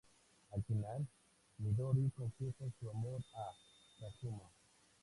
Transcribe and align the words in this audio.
Al 0.53 0.63
final, 0.63 1.05
Midori 1.59 2.09
confiesa 2.09 2.65
su 2.79 2.89
amor 2.89 3.21
a 3.35 3.51
Kazuma. 3.99 4.49